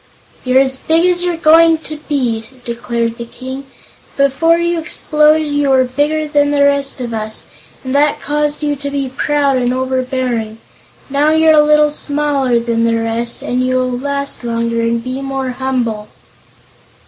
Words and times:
"You're 0.43 0.59
as 0.61 0.77
big 0.77 1.05
as 1.05 1.23
you're 1.23 1.37
going 1.37 1.77
to 1.85 1.97
be," 2.09 2.43
declared 2.65 3.19
the 3.19 3.25
King. 3.25 3.67
"Before 4.17 4.57
you 4.57 4.79
exploded 4.79 5.45
you 5.45 5.69
were 5.69 5.83
bigger 5.83 6.27
than 6.27 6.49
the 6.49 6.63
rest 6.63 6.99
of 6.99 7.13
us, 7.13 7.45
and 7.83 7.93
that 7.93 8.19
caused 8.19 8.63
you 8.63 8.75
to 8.77 8.89
be 8.89 9.09
proud 9.15 9.57
and 9.57 9.71
overbearing. 9.71 10.57
Now 11.11 11.29
you're 11.33 11.53
a 11.53 11.61
little 11.61 11.91
smaller 11.91 12.59
than 12.59 12.83
the 12.85 12.99
rest, 12.99 13.43
and 13.43 13.61
you 13.61 13.75
will 13.75 13.91
last 13.91 14.43
longer 14.43 14.81
and 14.81 15.03
be 15.03 15.21
more 15.21 15.49
humble." 15.51 16.07